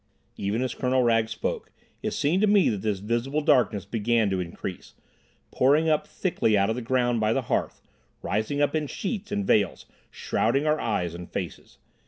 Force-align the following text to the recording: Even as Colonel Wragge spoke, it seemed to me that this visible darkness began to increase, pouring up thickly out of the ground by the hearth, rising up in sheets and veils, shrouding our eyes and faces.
Even 0.35 0.63
as 0.63 0.73
Colonel 0.73 1.03
Wragge 1.03 1.29
spoke, 1.29 1.71
it 2.01 2.09
seemed 2.09 2.41
to 2.41 2.47
me 2.47 2.69
that 2.69 2.81
this 2.81 2.97
visible 2.97 3.41
darkness 3.41 3.85
began 3.85 4.31
to 4.31 4.39
increase, 4.39 4.95
pouring 5.51 5.89
up 5.89 6.07
thickly 6.07 6.57
out 6.57 6.71
of 6.71 6.75
the 6.75 6.81
ground 6.81 7.19
by 7.19 7.33
the 7.33 7.43
hearth, 7.43 7.83
rising 8.23 8.61
up 8.63 8.73
in 8.73 8.87
sheets 8.87 9.31
and 9.31 9.45
veils, 9.45 9.85
shrouding 10.09 10.65
our 10.65 10.79
eyes 10.79 11.13
and 11.13 11.31
faces. 11.31 11.77